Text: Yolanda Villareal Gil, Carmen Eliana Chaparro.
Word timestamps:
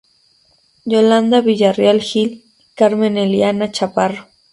Yolanda 0.93 1.41
Villareal 1.47 1.99
Gil, 2.07 2.33
Carmen 2.75 3.17
Eliana 3.25 3.69
Chaparro. 3.71 4.27